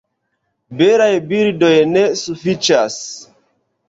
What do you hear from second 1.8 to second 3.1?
ne sufiĉas!